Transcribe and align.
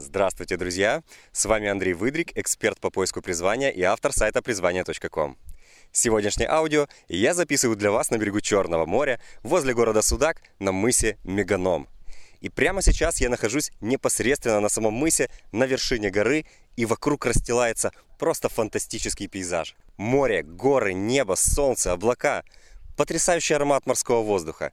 Здравствуйте, 0.00 0.56
друзья! 0.56 1.02
С 1.32 1.44
вами 1.44 1.68
Андрей 1.68 1.92
Выдрик, 1.92 2.30
эксперт 2.38 2.78
по 2.78 2.88
поиску 2.88 3.20
призвания 3.20 3.70
и 3.70 3.82
автор 3.82 4.12
сайта 4.12 4.42
призвание.ком. 4.42 5.36
Сегодняшнее 5.90 6.48
аудио 6.48 6.86
я 7.08 7.34
записываю 7.34 7.76
для 7.76 7.90
вас 7.90 8.10
на 8.10 8.16
берегу 8.16 8.40
Черного 8.40 8.86
моря, 8.86 9.20
возле 9.42 9.74
города 9.74 10.00
Судак, 10.00 10.40
на 10.60 10.70
мысе 10.70 11.18
Меганом. 11.24 11.88
И 12.40 12.48
прямо 12.48 12.80
сейчас 12.80 13.20
я 13.20 13.28
нахожусь 13.28 13.72
непосредственно 13.80 14.60
на 14.60 14.68
самом 14.68 14.94
мысе, 14.94 15.30
на 15.50 15.64
вершине 15.64 16.10
горы, 16.10 16.46
и 16.76 16.86
вокруг 16.86 17.26
расстилается 17.26 17.90
просто 18.20 18.48
фантастический 18.48 19.26
пейзаж. 19.26 19.74
Море, 19.96 20.44
горы, 20.44 20.92
небо, 20.92 21.34
солнце, 21.34 21.90
облака. 21.90 22.44
Потрясающий 22.96 23.54
аромат 23.54 23.84
морского 23.86 24.22
воздуха 24.22 24.72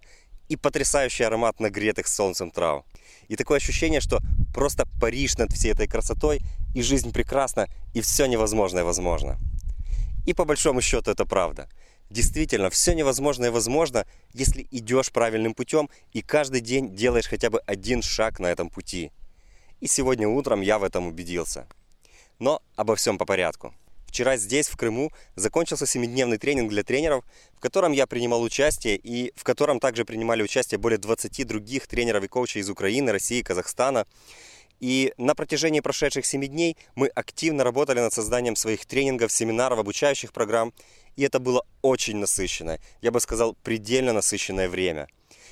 и 0.49 0.55
потрясающий 0.55 1.23
аромат 1.23 1.59
нагретых 1.59 2.07
солнцем 2.07 2.51
трав. 2.51 2.83
И 3.27 3.35
такое 3.35 3.57
ощущение, 3.57 4.01
что 4.01 4.19
просто 4.53 4.87
Париж 4.99 5.37
над 5.37 5.51
всей 5.51 5.71
этой 5.71 5.87
красотой, 5.87 6.41
и 6.73 6.81
жизнь 6.81 7.11
прекрасна, 7.11 7.67
и 7.93 8.01
все 8.01 8.25
невозможное 8.25 8.83
возможно. 8.83 9.37
И 10.25 10.33
по 10.33 10.45
большому 10.45 10.81
счету 10.81 11.11
это 11.11 11.25
правда. 11.25 11.69
Действительно, 12.09 12.69
все 12.69 12.93
невозможное 12.93 13.51
возможно, 13.51 14.05
если 14.33 14.67
идешь 14.71 15.11
правильным 15.11 15.53
путем 15.53 15.89
и 16.13 16.21
каждый 16.21 16.61
день 16.61 16.95
делаешь 16.95 17.27
хотя 17.27 17.49
бы 17.49 17.59
один 17.65 18.01
шаг 18.01 18.39
на 18.39 18.47
этом 18.47 18.69
пути. 18.69 19.11
И 19.81 19.87
сегодня 19.87 20.27
утром 20.27 20.61
я 20.61 20.77
в 20.77 20.83
этом 20.83 21.07
убедился. 21.07 21.67
Но 22.39 22.61
обо 22.75 22.95
всем 22.95 23.17
по 23.17 23.25
порядку. 23.25 23.73
Вчера 24.15 24.37
здесь, 24.37 24.69
в 24.69 24.77
Крыму, 24.77 25.11
закончился 25.35 25.85
семидневный 25.85 26.37
тренинг 26.37 26.69
для 26.69 26.85
тренеров, 26.85 27.25
в 27.53 27.59
котором 27.59 27.91
я 27.91 28.07
принимал 28.07 28.41
участие 28.43 28.95
и 28.95 29.33
в 29.35 29.43
котором 29.43 29.81
также 29.81 30.05
принимали 30.05 30.41
участие 30.41 30.77
более 30.77 30.97
20 30.97 31.45
других 31.45 31.85
тренеров 31.85 32.23
и 32.23 32.29
коучей 32.29 32.61
из 32.61 32.69
Украины, 32.69 33.11
России, 33.11 33.41
Казахстана. 33.41 34.07
И 34.79 35.13
на 35.17 35.35
протяжении 35.35 35.81
прошедших 35.81 36.25
7 36.25 36.45
дней 36.47 36.77
мы 36.95 37.07
активно 37.07 37.65
работали 37.65 37.99
над 37.99 38.13
созданием 38.13 38.55
своих 38.55 38.85
тренингов, 38.85 39.33
семинаров, 39.33 39.79
обучающих 39.79 40.31
программ. 40.31 40.71
И 41.17 41.23
это 41.23 41.39
было 41.39 41.65
очень 41.81 42.15
насыщенное, 42.15 42.79
я 43.01 43.11
бы 43.11 43.19
сказал, 43.19 43.57
предельно 43.63 44.13
насыщенное 44.13 44.69
время. 44.69 45.09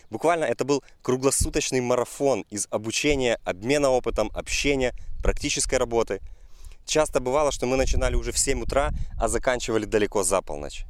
Буквально 0.09 0.45
это 0.45 0.63
был 0.63 0.85
круглосуточный 1.01 1.81
марафон 1.81 2.45
из 2.49 2.69
обучения, 2.69 3.41
обмена 3.43 3.89
опытом, 3.89 4.31
общения, 4.33 4.93
практической 5.21 5.75
работы– 5.75 6.21
Часто 6.85 7.19
бывало, 7.19 7.51
что 7.51 7.65
мы 7.65 7.77
начинали 7.77 8.15
уже 8.15 8.31
в 8.31 8.37
7 8.37 8.61
утра, 8.61 8.91
а 9.19 9.27
заканчивали 9.27 9.85
далеко 9.85 10.23
за 10.23 10.41
полночь. 10.41 10.85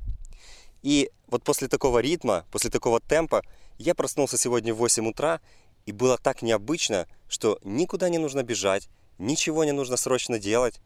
И 0.81 1.11
вот 1.27 1.43
после 1.43 1.67
такого 1.67 1.99
ритма, 1.99 2.45
после 2.51 2.69
такого 2.69 2.99
темпа, 2.99 3.43
я 3.77 3.95
проснулся 3.95 4.37
сегодня 4.37 4.73
в 4.73 4.77
8 4.77 5.07
утра, 5.07 5.39
и 5.85 5.91
было 5.91 6.17
так 6.17 6.41
необычно, 6.41 7.07
что 7.27 7.59
никуда 7.63 8.09
не 8.09 8.17
нужно 8.17 8.43
бежать, 8.43 8.89
ничего 9.17 9.63
не 9.63 9.71
нужно 9.71 9.97
срочно 9.97 10.39
делать. 10.39 10.79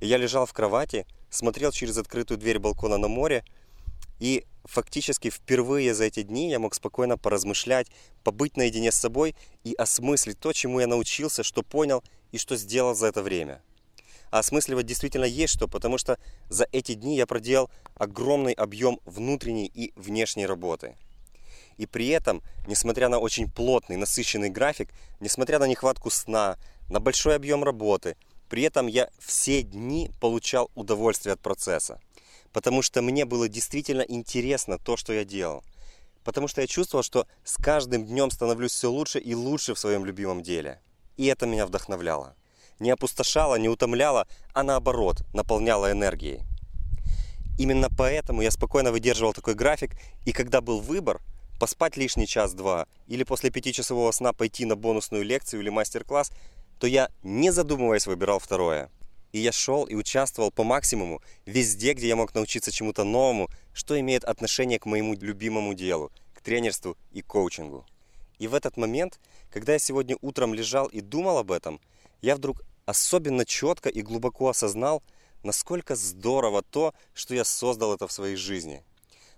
И 0.00 0.06
я 0.06 0.16
лежал 0.16 0.46
в 0.46 0.52
кровати, 0.52 1.06
смотрел 1.30 1.72
через 1.72 1.98
открытую 1.98 2.38
дверь 2.38 2.58
балкона 2.58 2.98
на 2.98 3.08
море, 3.08 3.44
и 4.18 4.44
фактически 4.64 5.30
впервые 5.30 5.94
за 5.94 6.04
эти 6.04 6.22
дни 6.22 6.50
я 6.50 6.58
мог 6.58 6.74
спокойно 6.74 7.18
поразмышлять, 7.18 7.88
побыть 8.22 8.56
наедине 8.56 8.92
с 8.92 8.96
собой 8.96 9.34
и 9.64 9.74
осмыслить 9.74 10.38
то, 10.38 10.52
чему 10.52 10.80
я 10.80 10.86
научился, 10.86 11.42
что 11.42 11.62
понял 11.62 12.04
и 12.30 12.38
что 12.38 12.56
сделал 12.56 12.94
за 12.94 13.08
это 13.08 13.22
время. 13.22 13.62
А 14.32 14.38
осмысливать 14.38 14.86
действительно 14.86 15.26
есть 15.26 15.52
что, 15.52 15.68
потому 15.68 15.98
что 15.98 16.18
за 16.48 16.66
эти 16.72 16.94
дни 16.94 17.16
я 17.16 17.26
проделал 17.26 17.70
огромный 17.96 18.54
объем 18.54 18.98
внутренней 19.04 19.66
и 19.66 19.92
внешней 19.94 20.46
работы. 20.46 20.96
И 21.76 21.84
при 21.84 22.08
этом, 22.08 22.42
несмотря 22.66 23.10
на 23.10 23.18
очень 23.18 23.50
плотный, 23.50 23.96
насыщенный 23.96 24.48
график, 24.48 24.88
несмотря 25.20 25.58
на 25.58 25.66
нехватку 25.66 26.08
сна, 26.08 26.56
на 26.88 26.98
большой 26.98 27.36
объем 27.36 27.62
работы, 27.62 28.16
при 28.48 28.62
этом 28.62 28.86
я 28.86 29.10
все 29.18 29.62
дни 29.62 30.10
получал 30.18 30.70
удовольствие 30.74 31.34
от 31.34 31.40
процесса. 31.40 32.00
Потому 32.54 32.80
что 32.80 33.02
мне 33.02 33.26
было 33.26 33.50
действительно 33.50 34.00
интересно 34.00 34.78
то, 34.78 34.96
что 34.96 35.12
я 35.12 35.26
делал. 35.26 35.62
Потому 36.24 36.48
что 36.48 36.62
я 36.62 36.66
чувствовал, 36.66 37.02
что 37.02 37.26
с 37.44 37.58
каждым 37.58 38.06
днем 38.06 38.30
становлюсь 38.30 38.72
все 38.72 38.90
лучше 38.90 39.18
и 39.18 39.34
лучше 39.34 39.74
в 39.74 39.78
своем 39.78 40.06
любимом 40.06 40.42
деле. 40.42 40.80
И 41.18 41.26
это 41.26 41.44
меня 41.44 41.66
вдохновляло 41.66 42.34
не 42.78 42.90
опустошала, 42.90 43.56
не 43.56 43.68
утомляла, 43.68 44.26
а 44.54 44.62
наоборот, 44.62 45.22
наполняла 45.32 45.92
энергией. 45.92 46.40
Именно 47.58 47.88
поэтому 47.96 48.42
я 48.42 48.50
спокойно 48.50 48.92
выдерживал 48.92 49.32
такой 49.32 49.54
график, 49.54 49.92
и 50.24 50.32
когда 50.32 50.60
был 50.60 50.80
выбор, 50.80 51.20
поспать 51.60 51.96
лишний 51.96 52.26
час-два 52.26 52.86
или 53.06 53.22
после 53.22 53.50
пятичасового 53.50 54.10
сна 54.10 54.32
пойти 54.32 54.64
на 54.64 54.74
бонусную 54.74 55.22
лекцию 55.22 55.60
или 55.60 55.68
мастер-класс, 55.68 56.32
то 56.80 56.88
я, 56.88 57.08
не 57.22 57.52
задумываясь, 57.52 58.08
выбирал 58.08 58.40
второе. 58.40 58.90
И 59.30 59.38
я 59.38 59.52
шел 59.52 59.84
и 59.84 59.94
участвовал 59.94 60.50
по 60.50 60.64
максимуму 60.64 61.22
везде, 61.46 61.92
где 61.92 62.08
я 62.08 62.16
мог 62.16 62.34
научиться 62.34 62.72
чему-то 62.72 63.04
новому, 63.04 63.48
что 63.72 63.98
имеет 64.00 64.24
отношение 64.24 64.78
к 64.78 64.86
моему 64.86 65.14
любимому 65.14 65.74
делу, 65.74 66.10
к 66.34 66.40
тренерству 66.40 66.96
и 67.12 67.22
коучингу. 67.22 67.86
И 68.40 68.48
в 68.48 68.54
этот 68.54 68.76
момент, 68.76 69.20
когда 69.52 69.74
я 69.74 69.78
сегодня 69.78 70.16
утром 70.20 70.54
лежал 70.54 70.88
и 70.88 71.00
думал 71.00 71.38
об 71.38 71.52
этом, 71.52 71.80
я 72.22 72.36
вдруг 72.36 72.62
особенно 72.86 73.44
четко 73.44 73.88
и 73.88 74.00
глубоко 74.00 74.48
осознал, 74.48 75.02
насколько 75.42 75.96
здорово 75.96 76.62
то, 76.62 76.94
что 77.14 77.34
я 77.34 77.44
создал 77.44 77.94
это 77.94 78.06
в 78.06 78.12
своей 78.12 78.36
жизни. 78.36 78.82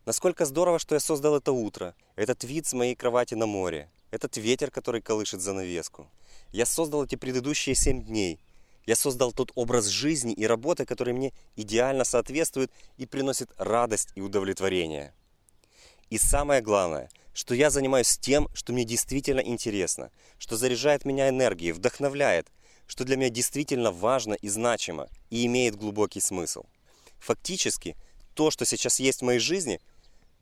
Насколько 0.05 0.45
здорово, 0.45 0.79
что 0.79 0.95
я 0.95 1.01
создал 1.01 1.37
это 1.37 1.53
утро, 1.53 1.95
этот 2.15 2.45
вид 2.45 2.67
с 2.67 2.75
моей 2.75 2.95
кровати 2.95 3.35
на 3.35 3.47
море, 3.47 3.91
этот 4.11 4.37
ветер, 4.37 4.71
который 4.71 5.01
колышет 5.01 5.41
занавеску. 5.41 6.09
Я 6.53 6.67
создал 6.67 7.05
эти 7.05 7.17
предыдущие 7.17 7.75
семь 7.75 8.05
дней. 8.05 8.39
Я 8.87 8.97
создал 8.97 9.33
тот 9.33 9.51
образ 9.55 9.87
жизни 9.87 10.35
и 10.35 10.47
работы, 10.47 10.85
который 10.85 11.15
мне 11.15 11.33
идеально 11.57 12.05
соответствует 12.05 12.71
и 12.99 13.07
приносит 13.07 13.51
радость 13.57 14.11
и 14.15 14.21
удовлетворение. 14.21 15.15
И 16.11 16.19
самое 16.19 16.61
главное, 16.61 17.09
что 17.33 17.55
я 17.55 17.71
занимаюсь 17.71 18.19
тем, 18.19 18.47
что 18.53 18.75
мне 18.75 18.85
действительно 18.85 19.41
интересно, 19.41 20.11
что 20.37 20.59
заряжает 20.59 21.07
меня 21.07 21.31
энергией, 21.31 21.73
вдохновляет– 21.73 22.49
что 22.87 23.05
для 23.05 23.17
меня 23.17 23.31
действительно 23.31 23.91
важно 23.91 24.35
и 24.35 24.49
значимо 24.49 25.09
и 25.31 25.47
имеет 25.47 25.77
глубокий 25.77 26.21
смысл. 26.21 26.65
Фактически, 27.19 27.97
то, 28.35 28.51
что 28.51 28.65
сейчас 28.65 29.01
есть 29.01 29.21
в 29.21 29.25
моей 29.25 29.39
жизни, 29.39 29.81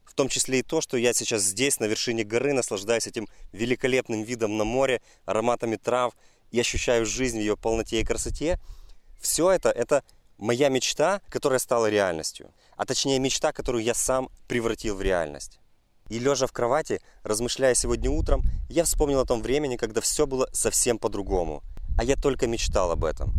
в 0.05 0.15
том 0.15 0.29
числе 0.29 0.59
и 0.59 0.63
то, 0.63 0.81
что 0.81 0.97
я 0.97 1.15
сейчас 1.15 1.43
здесь, 1.43 1.81
на 1.81 1.85
вершине 1.87 2.25
горы, 2.25 2.53
наслаждаюсь 2.53 3.07
этим 3.07 3.29
великолепным 3.53 4.23
видом 4.23 4.59
на 4.59 4.65
море, 4.65 5.01
ароматами 5.25 5.77
трав 5.77 6.15
и 6.51 6.61
ощущаю 6.61 7.07
жизнь 7.07 7.39
в 7.39 7.41
ее 7.41 7.57
полноте 7.57 8.01
и 8.01 8.05
красоте, 8.05 8.59
все 9.21 9.51
это, 9.51 9.71
это 9.71 10.03
моя 10.39 10.69
мечта, 10.69 11.21
которая 11.29 11.61
стала 11.61 11.89
реальностью. 11.89 12.53
А 12.77 12.85
точнее 12.85 13.19
мечта, 13.21 13.53
которую 13.53 13.85
я 13.85 13.95
сам 13.95 14.29
превратил 14.49 14.97
в 14.97 15.03
реальность. 15.03 15.61
И 16.09 16.19
лежа 16.19 16.47
в 16.47 16.53
кровати, 16.53 17.01
размышляя 17.23 17.75
сегодня 17.75 18.11
утром, 18.11 18.43
я 18.69 18.85
вспомнил 18.85 19.21
о 19.21 19.25
том 19.25 19.41
времени, 19.41 19.77
когда 19.77 20.01
все 20.01 20.27
было 20.27 20.49
совсем 20.53 20.99
по-другому 20.99 21.63
а 21.99 22.05
я 22.05 22.17
только 22.17 22.47
мечтал 22.47 22.91
об 22.91 23.05
этом. 23.05 23.33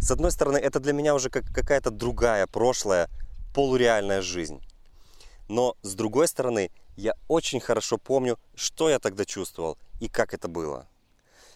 С 0.00 0.10
одной 0.10 0.30
стороны, 0.30 0.56
это 0.56 0.80
для 0.80 0.92
меня 0.92 1.14
уже 1.14 1.30
как 1.30 1.44
какая-то 1.52 1.90
другая, 1.90 2.46
прошлая, 2.46 3.08
полуреальная 3.54 4.22
жизнь. 4.22 4.62
Но 5.48 5.76
с 5.82 5.94
другой 5.94 6.28
стороны, 6.28 6.70
я 6.96 7.14
очень 7.28 7.60
хорошо 7.60 7.98
помню, 7.98 8.38
что 8.54 8.88
я 8.88 8.98
тогда 8.98 9.24
чувствовал 9.24 9.78
и 10.00 10.08
как 10.08 10.32
это 10.32 10.48
было. 10.48 10.88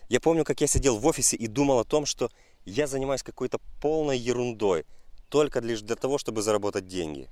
Я 0.09 0.21
помню, 0.21 0.45
как 0.45 0.61
я 0.61 0.67
сидел 0.67 0.99
в 0.99 1.07
офисе 1.07 1.37
и 1.37 1.47
думал 1.47 1.79
о 1.79 1.85
том, 1.85 2.05
что 2.05 2.31
я 2.65 2.87
занимаюсь 2.87 3.23
какой-то 3.23 3.59
полной 3.81 4.19
ерундой, 4.19 4.85
только 5.29 5.61
лишь 5.61 5.81
для 5.81 5.97
того, 5.97 6.19
чтобы 6.19 6.43
заработать 6.43 6.87
деньги. 6.87 7.29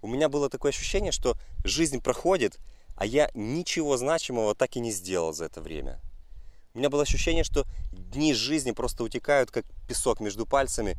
У 0.00 0.06
меня 0.06 0.28
было 0.28 0.50
такое 0.50 0.70
ощущение, 0.70 1.12
что 1.12 1.34
жизнь 1.64 2.00
проходит, 2.00 2.58
а 2.96 3.06
я 3.06 3.30
ничего 3.34 3.96
значимого 3.96 4.54
так 4.54 4.76
и 4.76 4.80
не 4.80 4.92
сделал 4.92 5.32
за 5.32 5.46
это 5.46 5.60
время. 5.60 6.00
У 6.76 6.78
меня 6.80 6.90
было 6.90 7.02
ощущение, 7.02 7.44
что 7.44 7.66
дни 7.92 8.34
жизни 8.34 8.72
просто 8.72 9.04
утекают, 9.04 9.52
как 9.52 9.64
песок 9.86 10.18
между 10.18 10.44
пальцами, 10.44 10.98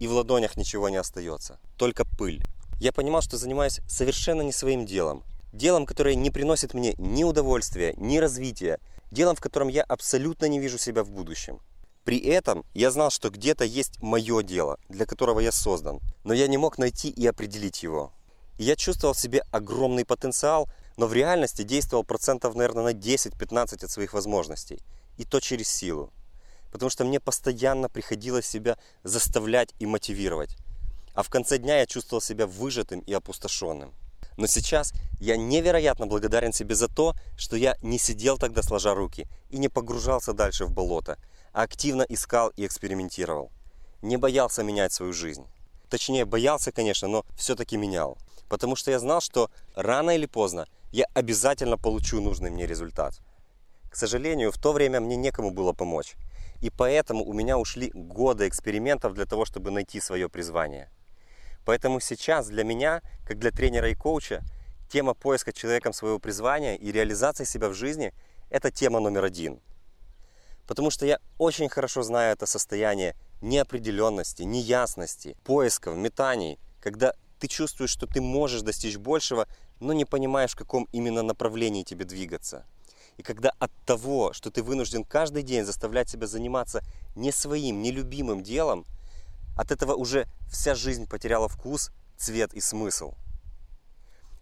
и 0.00 0.06
в 0.06 0.12
ладонях 0.12 0.56
ничего 0.56 0.88
не 0.88 0.96
остается, 0.96 1.58
только 1.76 2.06
пыль. 2.06 2.42
Я 2.80 2.90
понимал, 2.90 3.20
что 3.20 3.36
занимаюсь 3.36 3.80
совершенно 3.86 4.40
не 4.40 4.52
своим 4.52 4.86
делом. 4.86 5.22
Делом, 5.52 5.84
которое 5.84 6.14
не 6.14 6.30
приносит 6.30 6.72
мне 6.72 6.94
ни 6.96 7.22
удовольствия, 7.22 7.92
ни 7.98 8.16
развития. 8.16 8.78
Делом, 9.10 9.36
в 9.36 9.42
котором 9.42 9.68
я 9.68 9.82
абсолютно 9.82 10.46
не 10.46 10.58
вижу 10.58 10.78
себя 10.78 11.04
в 11.04 11.10
будущем. 11.10 11.60
При 12.04 12.18
этом 12.20 12.64
я 12.72 12.90
знал, 12.90 13.10
что 13.10 13.28
где-то 13.28 13.64
есть 13.64 14.02
мое 14.02 14.42
дело, 14.42 14.78
для 14.88 15.04
которого 15.04 15.40
я 15.40 15.52
создан. 15.52 16.00
Но 16.24 16.32
я 16.32 16.48
не 16.48 16.56
мог 16.56 16.78
найти 16.78 17.10
и 17.10 17.26
определить 17.26 17.82
его. 17.82 18.10
Я 18.56 18.74
чувствовал 18.74 19.12
в 19.12 19.20
себе 19.20 19.42
огромный 19.50 20.06
потенциал, 20.06 20.70
но 20.96 21.06
в 21.06 21.12
реальности 21.12 21.62
действовал 21.62 22.04
процентов, 22.04 22.54
наверное, 22.54 22.84
на 22.84 22.92
10-15 22.94 23.84
от 23.84 23.90
своих 23.90 24.14
возможностей– 24.14 24.80
и 25.16 25.24
то 25.24 25.40
через 25.40 25.68
силу. 25.68 26.12
Потому 26.70 26.90
что 26.90 27.04
мне 27.04 27.20
постоянно 27.20 27.88
приходилось 27.88 28.46
себя 28.46 28.78
заставлять 29.02 29.74
и 29.78 29.86
мотивировать. 29.86 30.56
А 31.14 31.22
в 31.22 31.28
конце 31.28 31.58
дня 31.58 31.78
я 31.78 31.86
чувствовал 31.86 32.20
себя 32.20 32.46
выжатым 32.46 33.00
и 33.00 33.12
опустошенным. 33.12 33.92
Но 34.36 34.46
сейчас 34.46 34.92
я 35.18 35.36
невероятно 35.36 36.06
благодарен 36.06 36.52
себе 36.52 36.74
за 36.74 36.88
то, 36.88 37.14
что 37.36 37.56
я 37.56 37.76
не 37.82 37.98
сидел 37.98 38.38
тогда 38.38 38.62
сложа 38.62 38.94
руки 38.94 39.28
и 39.50 39.58
не 39.58 39.68
погружался 39.68 40.32
дальше 40.32 40.64
в 40.64 40.72
болото, 40.72 41.18
а 41.52 41.62
активно 41.62 42.02
искал 42.08 42.48
и 42.56 42.64
экспериментировал. 42.64 43.50
Не 44.02 44.16
боялся 44.16 44.62
менять 44.62 44.92
свою 44.92 45.12
жизнь. 45.12 45.44
Точнее, 45.90 46.24
боялся, 46.24 46.72
конечно, 46.72 47.08
но 47.08 47.26
все-таки 47.36 47.76
менял. 47.76 48.16
Потому 48.48 48.76
что 48.76 48.90
я 48.90 48.98
знал, 48.98 49.20
что 49.20 49.50
рано 49.74 50.10
или 50.10 50.26
поздно 50.26 50.66
я 50.92 51.06
обязательно 51.14 51.76
получу 51.76 52.20
нужный 52.20 52.50
мне 52.50 52.66
результат. 52.66 53.20
К 53.90 53.96
сожалению, 53.96 54.52
в 54.52 54.58
то 54.58 54.72
время 54.72 55.00
мне 55.00 55.16
некому 55.16 55.50
было 55.50 55.72
помочь. 55.72 56.14
И 56.60 56.70
поэтому 56.70 57.24
у 57.24 57.32
меня 57.32 57.58
ушли 57.58 57.90
годы 57.92 58.46
экспериментов 58.46 59.14
для 59.14 59.26
того, 59.26 59.44
чтобы 59.44 59.70
найти 59.70 60.00
свое 60.00 60.28
призвание. 60.28 60.88
Поэтому 61.64 62.00
сейчас 62.00 62.46
для 62.46 62.64
меня, 62.64 63.02
как 63.26 63.38
для 63.38 63.50
тренера 63.50 63.90
и 63.90 63.94
коуча, 63.94 64.42
тема 64.90 65.14
поиска 65.14 65.52
человеком 65.52 65.92
своего 65.92 66.18
призвания 66.18 66.76
и 66.76 66.92
реализации 66.92 67.44
себя 67.44 67.68
в 67.68 67.74
жизни– 67.74 68.12
это 68.50 68.70
тема 68.70 69.00
номер 69.00 69.24
один. 69.24 69.60
Потому 70.66 70.90
что 70.90 71.04
я 71.04 71.18
очень 71.38 71.68
хорошо 71.68 72.02
знаю 72.02 72.32
это 72.32 72.46
состояние 72.46 73.16
неопределенности, 73.40 74.42
неясности, 74.42 75.36
поисков, 75.44 75.96
метаний, 75.96 76.58
когда 76.80 77.14
ты 77.38 77.48
чувствуешь, 77.48 77.90
что 77.90 78.06
ты 78.06 78.20
можешь 78.20 78.62
достичь 78.62 78.98
большего, 78.98 79.48
но 79.80 79.92
не 79.92 80.04
понимаешь, 80.04 80.52
в 80.52 80.56
каком 80.56 80.86
именно 80.92 81.22
направлении 81.22 81.82
тебе 81.82 82.04
двигаться. 82.04 82.66
И 83.20 83.22
когда 83.22 83.50
от 83.58 83.70
того, 83.84 84.32
что 84.32 84.50
ты 84.50 84.62
вынужден 84.62 85.04
каждый 85.04 85.42
день 85.42 85.66
заставлять 85.66 86.08
себя 86.08 86.26
заниматься 86.26 86.80
не 87.14 87.32
своим, 87.32 87.82
нелюбимым 87.82 88.42
делом, 88.42 88.86
от 89.58 89.70
этого 89.72 89.92
уже 89.92 90.26
вся 90.50 90.74
жизнь 90.74 91.06
потеряла 91.06 91.46
вкус, 91.46 91.90
цвет 92.16 92.54
и 92.54 92.60
смысл. 92.62 93.12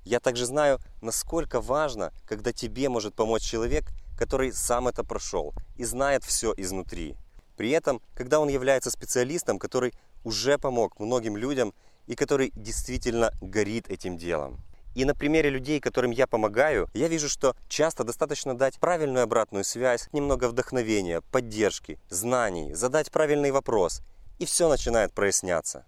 Я 0.05 0.21
также 0.21 0.47
знаю, 0.47 0.79
насколько 1.03 1.61
важно, 1.61 2.13
когда 2.25 2.53
тебе 2.53 2.89
может 2.89 3.17
помочь 3.17 3.43
человек, 3.43 3.91
который 4.17 4.53
сам 4.53 4.87
это 4.87 5.03
прошел 5.03 5.55
и 5.77 5.85
знает 5.85 6.23
все 6.23 6.55
изнутри. 6.57 7.17
При 7.57 7.71
этом, 7.71 8.01
когда 8.15 8.39
он 8.39 8.49
является 8.49 8.93
специалистом, 8.93 9.59
который 9.59 9.93
уже 10.23 10.57
помог 10.57 11.01
многим 11.01 11.37
людям 11.37 11.75
и 12.07 12.15
который 12.15 12.53
действительно 12.55 13.33
горит 13.41 13.91
этим 13.91 14.17
делом. 14.17 14.61
И 14.95 15.05
на 15.05 15.15
примере 15.15 15.51
людей, 15.51 15.81
которым 15.81 16.11
я 16.11 16.27
помогаю, 16.27 16.89
я 16.95 17.09
вижу, 17.09 17.29
что 17.29 17.55
часто 17.69 18.05
достаточно 18.05 18.57
дать 18.57 18.79
правильную 18.81 19.25
обратную 19.25 19.65
связь, 19.65 20.09
немного 20.13 20.49
вдохновения, 20.49 21.21
поддержки, 21.21 22.01
знаний, 22.09 22.75
задать 22.75 23.11
правильный 23.11 23.51
вопрос, 23.51 24.03
и 24.39 24.45
все 24.45 24.69
начинает 24.69 25.13
проясняться. 25.13 25.85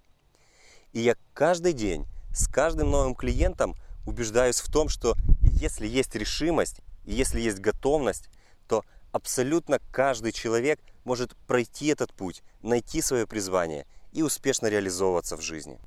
И 0.93 1.00
я 1.00 1.17
каждый 1.35 1.73
день 1.73 2.06
с 2.32 2.47
каждым 2.47 2.91
новым 2.91 3.14
клиентом 3.14 3.75
убеждаюсь 4.06 4.61
в 4.61 4.70
том, 4.70 4.88
что 4.88 5.17
если 5.43 5.87
есть 5.87 6.14
решимость 6.14 6.81
и 7.05 7.12
если 7.12 7.41
есть 7.41 7.58
готовность, 7.58 8.29
то 8.69 8.85
абсолютно 9.12 9.81
каждый 9.91 10.32
человек 10.32 10.81
может 11.05 11.37
пройти 11.46 11.87
этот 11.87 12.12
путь, 12.12 12.43
найти 12.62 13.03
свое 13.03 13.26
призвание 13.26 13.87
и 14.12 14.23
успешно 14.23 14.67
реализовываться 14.67 15.37
в 15.37 15.41
жизни. 15.41 15.79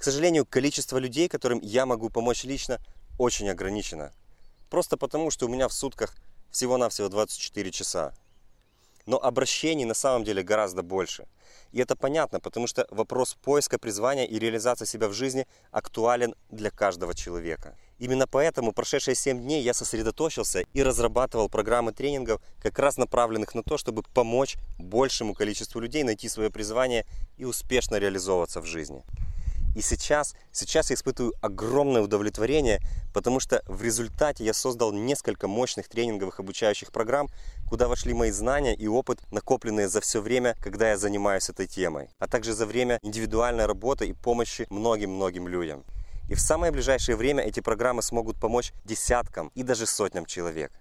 К 0.00 0.04
сожалению, 0.04 0.46
количество 0.46 0.96
людей, 0.96 1.28
которым 1.28 1.60
я 1.60 1.84
могу 1.84 2.08
помочь 2.08 2.44
лично, 2.44 2.78
очень 3.18 3.50
ограничено. 3.50 4.14
Просто 4.70 4.96
потому, 4.96 5.30
что 5.30 5.44
у 5.44 5.50
меня 5.50 5.68
в 5.68 5.74
сутках 5.74 6.16
всего-навсего 6.50 7.10
24 7.10 7.70
часа. 7.70 8.14
Но 9.04 9.22
обращений 9.22 9.84
на 9.84 9.92
самом 9.92 10.24
деле 10.24 10.42
гораздо 10.42 10.82
больше. 10.82 11.26
И 11.72 11.80
это 11.80 11.96
понятно, 11.96 12.40
потому 12.40 12.66
что 12.66 12.86
вопрос 12.90 13.36
поиска 13.42 13.78
призвания 13.78 14.24
и 14.24 14.38
реализации 14.38 14.86
себя 14.86 15.06
в 15.06 15.12
жизни 15.12 15.46
актуален 15.70 16.34
для 16.48 16.70
каждого 16.70 17.14
человека. 17.14 17.76
Именно 17.98 18.26
поэтому 18.26 18.72
прошедшие 18.72 19.14
7 19.14 19.42
дней 19.42 19.62
я 19.62 19.74
сосредоточился 19.74 20.64
и 20.72 20.82
разрабатывал 20.82 21.50
программы 21.50 21.92
тренингов, 21.92 22.40
как 22.62 22.78
раз 22.78 22.96
направленных 22.96 23.54
на 23.54 23.62
то, 23.62 23.76
чтобы 23.76 24.02
помочь 24.02 24.56
большему 24.78 25.34
количеству 25.34 25.78
людей 25.78 26.04
найти 26.04 26.30
свое 26.30 26.48
призвание 26.48 27.04
и 27.36 27.44
успешно 27.44 27.96
реализовываться 27.96 28.62
в 28.62 28.64
жизни. 28.64 29.04
И 29.76 29.82
сейчас, 29.82 30.34
сейчас 30.52 30.90
я 30.90 30.94
испытываю 30.94 31.32
огромное 31.40 32.02
удовлетворение, 32.02 32.80
потому 33.14 33.38
что 33.38 33.62
в 33.66 33.82
результате 33.82 34.44
я 34.44 34.52
создал 34.52 34.92
несколько 34.92 35.46
мощных 35.46 35.88
тренинговых 35.88 36.40
обучающих 36.40 36.90
программ, 36.90 37.28
куда 37.68 37.86
вошли 37.86 38.12
мои 38.12 38.32
знания 38.32 38.74
и 38.74 38.88
опыт, 38.88 39.20
накопленные 39.30 39.88
за 39.88 40.00
все 40.00 40.20
время, 40.20 40.56
когда 40.60 40.90
я 40.90 40.96
занимаюсь 40.96 41.48
этой 41.48 41.68
темой, 41.68 42.08
а 42.18 42.26
также 42.26 42.52
за 42.52 42.66
время 42.66 42.98
индивидуальной 43.02 43.66
работы 43.66 44.06
и 44.06 44.12
помощи 44.12 44.66
многим-многим 44.70 45.46
людям. 45.46 45.84
И 46.28 46.34
в 46.34 46.40
самое 46.40 46.72
ближайшее 46.72 47.16
время 47.16 47.42
эти 47.44 47.60
программы 47.60 48.02
смогут 48.02 48.40
помочь 48.40 48.72
десяткам 48.84 49.50
и 49.54 49.62
даже 49.62 49.86
сотням 49.86 50.26
человек. 50.26 50.72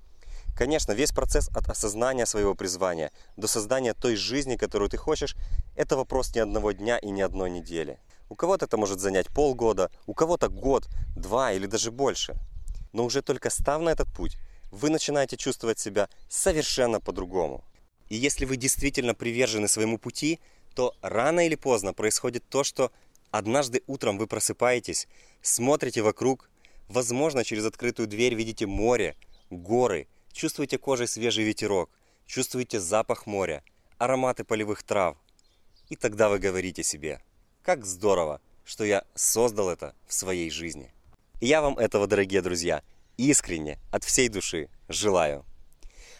Конечно, 0.55 0.91
весь 0.91 1.11
процесс 1.11 1.49
от 1.49 1.69
осознания 1.69 2.25
своего 2.25 2.53
призвания 2.53 3.11
до 3.37 3.47
создания 3.47 3.93
той 3.93 4.15
жизни, 4.15 4.57
которую 4.57 4.89
ты 4.89 4.97
хочешь, 4.97 5.35
это 5.75 5.95
вопрос 5.95 6.35
ни 6.35 6.39
одного 6.39 6.71
дня 6.71 6.97
и 6.97 7.11
ни 7.11 7.21
одной 7.21 7.49
недели. 7.49 7.97
У 8.29 8.35
кого-то 8.35 8.65
это 8.65 8.77
может 8.77 8.99
занять 8.99 9.27
полгода, 9.27 9.89
у 10.05 10.13
кого-то 10.13 10.49
год, 10.49 10.87
два 11.15 11.51
или 11.51 11.65
даже 11.65 11.91
больше. 11.91 12.35
Но 12.93 13.03
уже 13.03 13.23
только 13.23 13.49
став 13.49 13.81
на 13.81 13.89
этот 13.89 14.07
путь, 14.13 14.37
вы 14.71 14.91
начинаете 14.91 15.35
чувствовать 15.35 15.79
себя 15.79 16.09
совершенно 16.29 17.01
по-другому. 17.01 17.63
И 18.07 18.15
если 18.15 18.45
вы 18.45 18.55
действительно 18.55 19.15
привержены 19.15 19.67
своему 19.67 19.97
пути, 19.97 20.39
то 20.75 20.93
рано 21.01 21.45
или 21.45 21.55
поздно 21.55 21.93
происходит 21.93 22.47
то, 22.47 22.63
что 22.63 22.91
однажды 23.31 23.81
утром 23.87 24.19
вы 24.19 24.27
просыпаетесь, 24.27 25.07
смотрите 25.41 26.03
вокруг, 26.03 26.49
возможно, 26.87 27.43
через 27.43 27.65
открытую 27.65 28.07
дверь 28.07 28.35
видите 28.35 28.67
море, 28.67 29.15
горы, 29.49 30.07
чувствуете 30.31 30.77
кожей 30.77 31.07
свежий 31.07 31.43
ветерок, 31.43 31.89
чувствуете 32.27 32.79
запах 32.79 33.25
моря, 33.25 33.63
ароматы 33.97 34.43
полевых 34.43 34.83
трав. 34.83 35.17
И 35.89 35.95
тогда 35.95 36.29
вы 36.29 36.37
говорите 36.37 36.83
себе– 36.83 37.23
как 37.63 37.85
здорово, 37.85 38.41
что 38.65 38.83
я 38.83 39.03
создал 39.15 39.69
это 39.69 39.93
в 40.07 40.13
своей 40.13 40.49
жизни. 40.49 40.93
И 41.39 41.47
я 41.47 41.61
вам 41.61 41.77
этого, 41.77 42.07
дорогие 42.07 42.41
друзья, 42.41 42.81
искренне, 43.17 43.79
от 43.91 44.03
всей 44.03 44.29
души 44.29 44.69
желаю. 44.87 45.45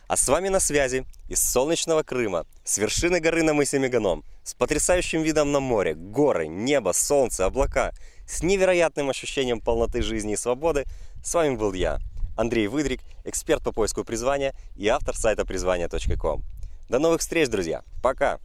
А 0.08 0.18
с 0.18 0.28
вами 0.28 0.50
на 0.50 0.60
связи 0.60 1.06
из 1.28 1.40
солнечного 1.40 2.02
Крыма, 2.02 2.48
с 2.64 2.80
вершины 2.80 3.20
горы 3.20 3.44
на 3.44 3.54
мысе 3.54 3.78
Меганом, 3.78 4.24
с 4.44 4.56
потрясающим 4.56 5.22
видом 5.22 5.52
на 5.52 5.60
море, 5.60 5.94
горы, 5.94 6.48
небо, 6.48 6.94
солнце, 6.94 7.46
облака, 7.46 7.92
с 8.28 8.42
невероятным 8.42 9.10
ощущением 9.10 9.62
полноты 9.62 10.02
жизни 10.02 10.34
и 10.34 10.38
свободы, 10.38 10.86
с 11.24 11.34
вами 11.34 11.56
был 11.56 11.74
я, 11.74 12.00
Андрей 12.36 12.68
Выдрик, 12.68 13.02
эксперт 13.24 13.64
по 13.64 13.72
поиску 13.72 14.04
призвания 14.04 14.56
и 14.76 14.88
автор 14.88 15.16
сайта 15.16 15.46
призвания.ком. 15.46 16.44
До 16.90 16.98
новых 16.98 17.22
встреч, 17.22 17.50
друзья. 17.50 17.84
Пока! 18.02 18.40